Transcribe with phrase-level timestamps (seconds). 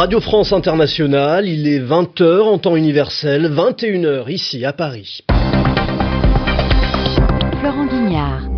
[0.00, 5.20] Radio France Internationale, il est 20h en temps universel, 21h ici à Paris.
[7.60, 8.48] Florent Guignard.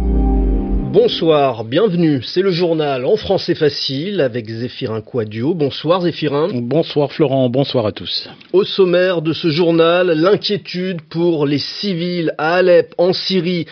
[0.93, 2.23] Bonsoir, bienvenue.
[2.23, 5.53] C'est le journal en français facile avec Zéphirin Quadio.
[5.53, 6.47] Bonsoir Zéphirin.
[6.55, 8.29] Bonsoir Florent, bonsoir à tous.
[8.53, 13.67] Au sommaire de ce journal, l'inquiétude pour les civils à Alep, en Syrie.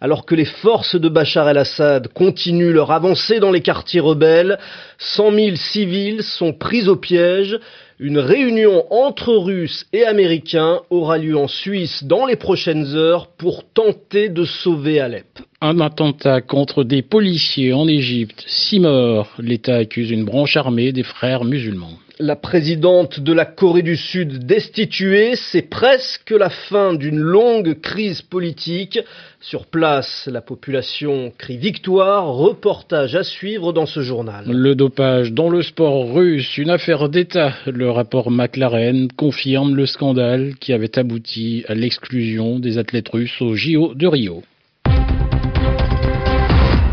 [0.00, 4.58] Alors que les forces de Bachar el-Assad continuent leur avancée dans les quartiers rebelles,
[4.98, 7.58] 100 000 civils sont pris au piège.
[7.98, 13.64] Une réunion entre Russes et Américains aura lieu en Suisse dans les prochaines heures pour
[13.64, 15.38] tenter de sauver Alep.
[15.62, 19.32] Un attentat contre des policiers en Égypte, six morts.
[19.38, 21.96] L'État accuse une branche armée des frères musulmans.
[22.18, 28.22] La présidente de la Corée du Sud destituée, c'est presque la fin d'une longue crise
[28.22, 28.98] politique.
[29.42, 32.28] Sur place, la population crie victoire.
[32.28, 34.46] Reportage à suivre dans ce journal.
[34.48, 37.52] Le dopage dans le sport russe, une affaire d'État.
[37.66, 43.54] Le rapport McLaren confirme le scandale qui avait abouti à l'exclusion des athlètes russes au
[43.54, 44.42] JO de Rio.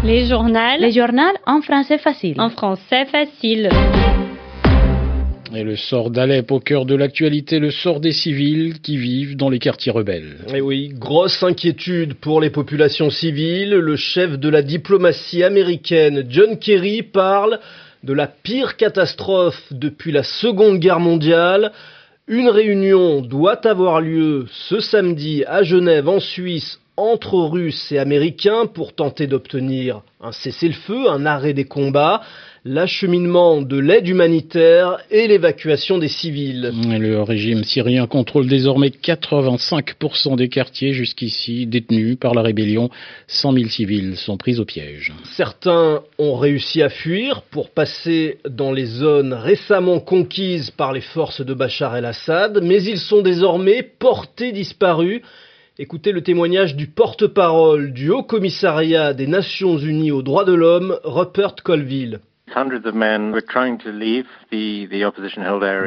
[0.04, 0.60] Les journaux.
[0.80, 2.36] Les journaux en français facile.
[2.42, 3.70] En français facile.
[5.56, 9.50] Et le sort d'Alep au cœur de l'actualité, le sort des civils qui vivent dans
[9.50, 10.38] les quartiers rebelles.
[10.52, 13.76] Et oui, grosse inquiétude pour les populations civiles.
[13.76, 17.60] Le chef de la diplomatie américaine, John Kerry, parle
[18.04, 21.72] de la pire catastrophe depuis la Seconde Guerre mondiale.
[22.28, 28.66] Une réunion doit avoir lieu ce samedi à Genève, en Suisse, entre Russes et Américains
[28.66, 32.22] pour tenter d'obtenir un cessez-le-feu, un arrêt des combats
[32.66, 36.72] l'acheminement de l'aide humanitaire et l'évacuation des civils.
[36.98, 42.90] Le régime syrien contrôle désormais 85% des quartiers jusqu'ici détenus par la rébellion.
[43.28, 45.12] 100 000 civils sont pris au piège.
[45.36, 51.42] Certains ont réussi à fuir pour passer dans les zones récemment conquises par les forces
[51.42, 55.22] de Bachar el-Assad, mais ils sont désormais portés disparus.
[55.80, 60.98] Écoutez le témoignage du porte-parole du Haut Commissariat des Nations Unies aux droits de l'homme,
[61.04, 62.22] Rupert Colville.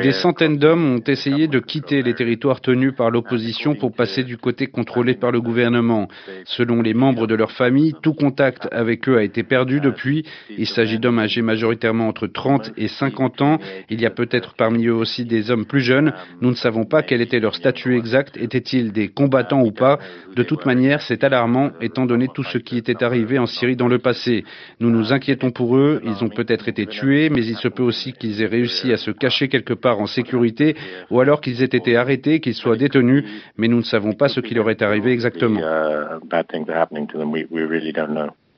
[0.03, 4.37] Des centaines d'hommes ont essayé de quitter les territoires tenus par l'opposition pour passer du
[4.37, 6.09] côté contrôlé par le gouvernement.
[6.45, 10.25] Selon les membres de leur famille, tout contact avec eux a été perdu depuis.
[10.59, 13.59] Il s'agit d'hommes âgés majoritairement entre 30 et 50 ans.
[13.89, 16.13] Il y a peut-être parmi eux aussi des hommes plus jeunes.
[16.41, 18.37] Nous ne savons pas quel était leur statut exact.
[18.37, 19.99] Étaient-ils des combattants ou pas?
[20.35, 23.89] De toute manière, c'est alarmant étant donné tout ce qui était arrivé en Syrie dans
[23.89, 24.45] le passé.
[24.81, 26.01] Nous nous inquiétons pour eux.
[26.05, 29.11] Ils ont peut-être été tués, mais il se peut aussi qu'ils aient réussi à se
[29.11, 30.77] cacher quelque part en sécurité,
[31.11, 33.25] ou alors qu'ils aient été arrêtés, qu'ils soient détenus,
[33.57, 35.61] mais nous ne savons pas ce qui leur est arrivé exactement.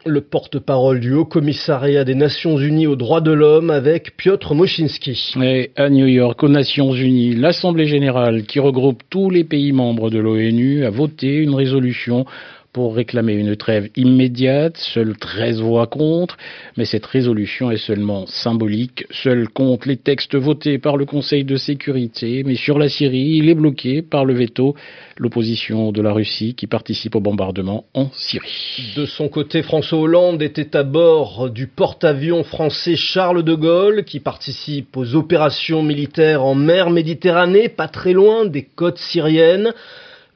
[0.06, 5.34] Le porte-parole du Haut Commissariat des Nations Unies aux droits de l'homme avec Piotr Moshinsky.
[5.42, 10.08] Et à New York, aux Nations Unies, l'Assemblée générale, qui regroupe tous les pays membres
[10.08, 12.26] de l'ONU, a voté une résolution
[12.72, 16.36] pour réclamer une trêve immédiate, seules 13 voix contre,
[16.76, 21.56] mais cette résolution est seulement symbolique, seul compte les textes votés par le Conseil de
[21.56, 24.74] sécurité, mais sur la Syrie, il est bloqué par le veto,
[25.16, 28.94] l'opposition de la Russie qui participe au bombardement en Syrie.
[28.96, 34.20] De son côté, François Hollande était à bord du porte-avions français Charles de Gaulle qui
[34.20, 39.72] participe aux opérations militaires en mer Méditerranée, pas très loin des côtes syriennes.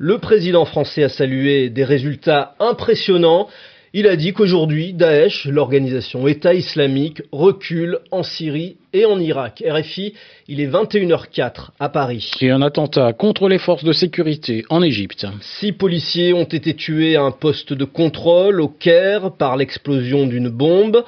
[0.04, 3.46] Le président français a salué des résultats impressionnants.
[3.92, 9.62] Il a dit qu'aujourd'hui, Daesh, l'organisation État islamique, recule en Syrie et en Irak.
[9.64, 10.14] RFI,
[10.48, 12.32] il est 21h04 à Paris.
[12.40, 15.24] Et un attentat contre les forces de sécurité en Égypte.
[15.60, 20.48] Six policiers ont été tués à un poste de contrôle au Caire par l'explosion d'une
[20.48, 21.04] bombe.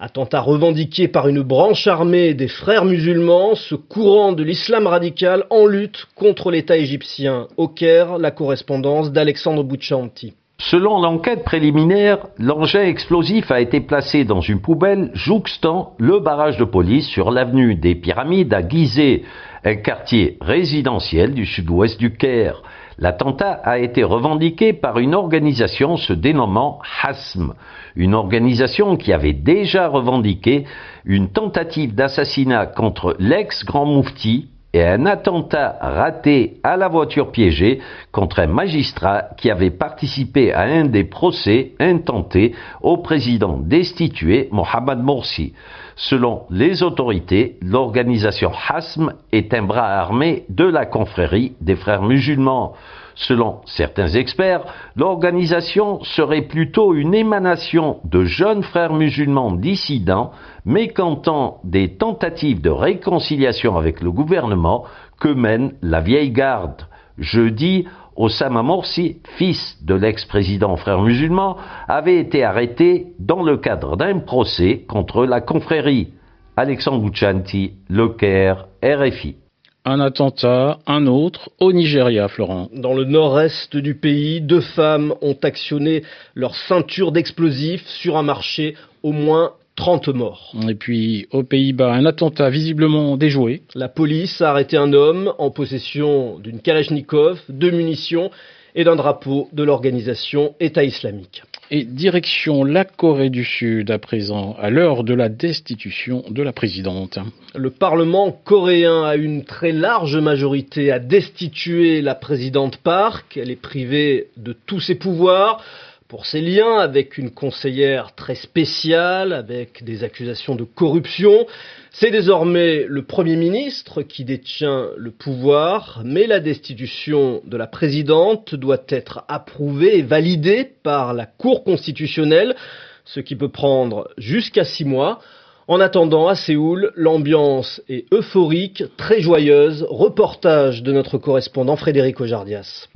[0.00, 5.66] Attentat revendiqué par une branche armée des frères musulmans, ce courant de l'islam radical en
[5.66, 7.48] lutte contre l'État égyptien.
[7.56, 10.34] Au Caire, la correspondance d'Alexandre Bouchanti.
[10.60, 16.64] Selon l'enquête préliminaire, l'engin explosif a été placé dans une poubelle jouxtant le barrage de
[16.64, 19.24] police sur l'avenue des Pyramides à Gizeh,
[19.64, 22.62] un quartier résidentiel du sud-ouest du Caire.
[22.98, 27.54] L'attentat a été revendiqué par une organisation se dénommant HASM,
[27.94, 30.64] une organisation qui avait déjà revendiqué
[31.04, 37.80] une tentative d'assassinat contre l'ex-grand moufti et un attentat raté à la voiture piégée
[38.12, 44.98] contre un magistrat qui avait participé à un des procès intentés au président destitué Mohamed
[44.98, 45.54] Morsi.
[45.96, 52.74] Selon les autorités, l'organisation Hasm est un bras armé de la confrérie des frères musulmans.
[53.20, 60.30] Selon certains experts, l'organisation serait plutôt une émanation de jeunes frères musulmans dissidents
[60.64, 64.84] mécantant des tentatives de réconciliation avec le gouvernement
[65.18, 66.86] que mène la vieille garde.
[67.18, 71.56] Jeudi, Osama Morsi, fils de l'ex-président frère musulman,
[71.88, 76.12] avait été arrêté dans le cadre d'un procès contre la confrérie.
[76.56, 79.47] Alexandre Bouchanti, Le Caire, RFI.
[79.90, 82.68] Un attentat, un autre, au Nigeria, Florent.
[82.74, 86.02] Dans le nord-est du pays, deux femmes ont actionné
[86.34, 88.76] leur ceinture d'explosifs sur un marché.
[89.02, 90.54] Au moins 30 morts.
[90.68, 93.62] Et puis aux Pays-Bas, un attentat visiblement déjoué.
[93.74, 98.30] La police a arrêté un homme en possession d'une Kalachnikov, de munitions
[98.74, 101.42] et d'un drapeau de l'organisation État islamique.
[101.70, 106.52] Et direction la Corée du Sud à présent, à l'heure de la destitution de la
[106.52, 107.18] présidente.
[107.54, 113.36] Le Parlement coréen a une très large majorité à destituer la présidente Park.
[113.36, 115.62] Elle est privée de tous ses pouvoirs
[116.08, 121.46] pour ses liens avec une conseillère très spéciale, avec des accusations de corruption.
[121.90, 128.54] C'est désormais le Premier ministre qui détient le pouvoir, mais la destitution de la présidente
[128.54, 132.56] doit être approuvée et validée par la Cour constitutionnelle,
[133.04, 135.18] ce qui peut prendre jusqu'à six mois.
[135.66, 139.84] En attendant, à Séoul, l'ambiance est euphorique, très joyeuse.
[139.90, 142.88] Reportage de notre correspondant Frédéric Ojardias.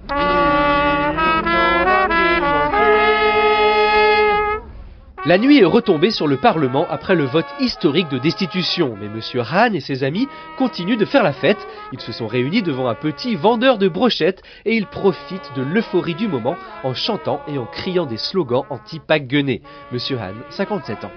[5.25, 9.21] La nuit est retombée sur le Parlement après le vote historique de destitution, mais M.
[9.53, 10.27] Han et ses amis
[10.59, 11.65] continuent de faire la fête.
[11.93, 16.17] Ils se sont réunis devant un petit vendeur de brochettes et ils profitent de l'euphorie
[16.17, 19.63] du moment en chantant et en criant des slogans anti-Pak Guené.
[19.93, 19.99] M.
[20.19, 21.11] Han, 57 ans.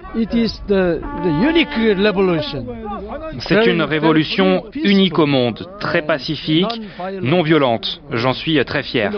[3.40, 6.80] C'est une révolution unique au monde, très pacifique,
[7.22, 8.00] non violente.
[8.12, 9.10] J'en suis très fier.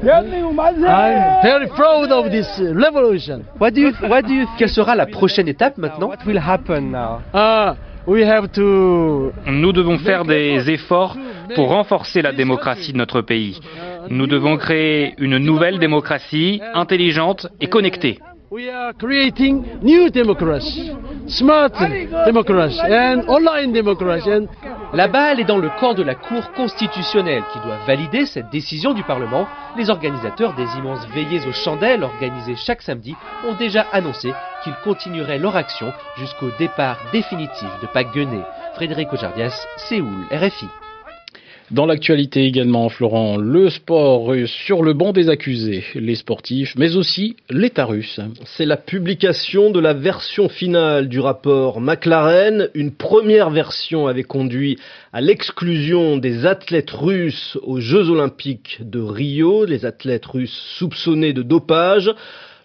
[0.00, 3.44] I'm very proud of this revolution.
[3.58, 6.08] What do you, what do you Quelle sera la prochaine étape maintenant?
[6.08, 7.22] What will happen now?
[7.34, 9.32] Ah, we have to...
[9.46, 11.16] Nous devons faire des efforts
[11.54, 13.58] pour renforcer la démocratie de notre pays.
[14.08, 18.18] Nous devons créer une nouvelle démocratie intelligente et connectée.
[18.50, 20.90] We are creating new democracy,
[21.26, 21.70] smart
[22.24, 24.48] democracy and online democracy.
[24.94, 28.94] La balle est dans le camp de la Cour constitutionnelle qui doit valider cette décision
[28.94, 29.46] du Parlement.
[29.76, 33.14] Les organisateurs des immenses veillées aux chandelles organisées chaque samedi
[33.46, 34.32] ont déjà annoncé
[34.64, 38.44] qu'ils continueraient leur action jusqu'au départ définitif de Pâques Guenet.
[38.76, 40.68] Frédéric Ojardias, Séoul, RFI.
[41.70, 46.96] Dans l'actualité également, Florent, le sport russe sur le banc des accusés, les sportifs, mais
[46.96, 48.20] aussi l'État russe.
[48.56, 52.70] C'est la publication de la version finale du rapport McLaren.
[52.72, 54.78] Une première version avait conduit
[55.12, 61.42] à l'exclusion des athlètes russes aux Jeux olympiques de Rio, les athlètes russes soupçonnés de
[61.42, 62.10] dopage.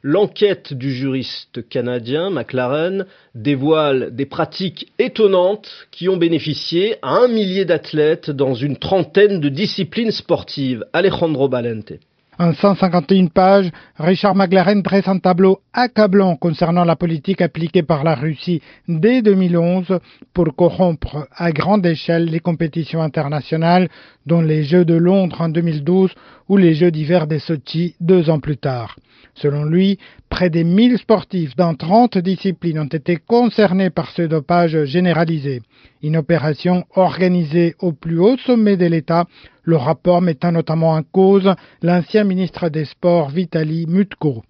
[0.06, 3.06] L'enquête du juriste canadien McLaren
[3.36, 9.48] dévoile des pratiques étonnantes qui ont bénéficié à un millier d'athlètes dans une trentaine de
[9.48, 10.84] disciplines sportives.
[10.92, 11.94] Alejandro Balente.
[12.38, 18.16] En 151 pages, Richard McLaren dresse un tableau accablant concernant la politique appliquée par la
[18.16, 20.00] Russie dès 2011
[20.34, 23.88] pour corrompre à grande échelle les compétitions internationales,
[24.26, 26.12] dont les Jeux de Londres en 2012
[26.50, 28.96] ou les Jeux d'hiver des Sochi deux ans plus tard.
[29.36, 29.98] Selon lui,
[30.30, 35.62] près des 1000 sportifs dans 30 disciplines ont été concernés par ce dopage généralisé,
[36.04, 39.26] une opération organisée au plus haut sommet de l'État,
[39.64, 44.44] le rapport mettant notamment en cause l'ancien ministre des Sports Vitali Mutko.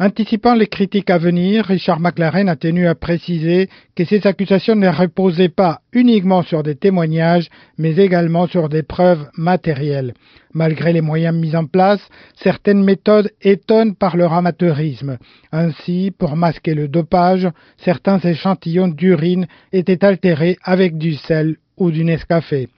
[0.00, 4.86] Anticipant les critiques à venir, Richard McLaren a tenu à préciser que ces accusations ne
[4.86, 10.14] reposaient pas uniquement sur des témoignages, mais également sur des preuves matérielles.
[10.54, 12.00] Malgré les moyens mis en place,
[12.36, 15.18] certaines méthodes étonnent par leur amateurisme.
[15.50, 22.04] Ainsi, pour masquer le dopage, certains échantillons d'urine étaient altérés avec du sel ou du
[22.04, 22.68] Nescafé.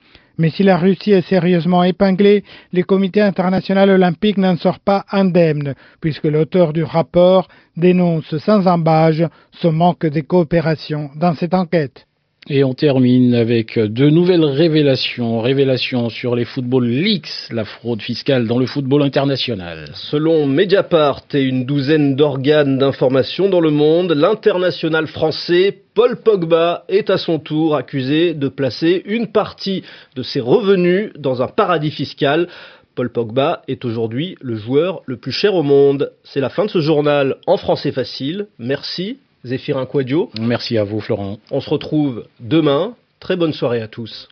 [0.41, 2.43] Mais si la Russie est sérieusement épinglée,
[2.73, 9.23] le comité international olympique n'en sort pas indemne, puisque l'auteur du rapport dénonce sans embâge
[9.51, 12.07] son manque de coopération dans cette enquête.
[12.53, 18.45] Et on termine avec de nouvelles révélations, révélations sur les football leaks, la fraude fiscale
[18.45, 19.89] dans le football international.
[19.93, 27.09] Selon Mediapart et une douzaine d'organes d'information dans le monde, l'international français Paul Pogba est
[27.09, 29.83] à son tour accusé de placer une partie
[30.17, 32.49] de ses revenus dans un paradis fiscal.
[32.95, 36.11] Paul Pogba est aujourd'hui le joueur le plus cher au monde.
[36.25, 38.47] C'est la fin de ce journal en français facile.
[38.59, 40.29] Merci Zéphirin Quadio.
[40.39, 41.37] Merci à vous, Florent.
[41.49, 42.95] On se retrouve demain.
[43.19, 44.29] Très bonne soirée à tous.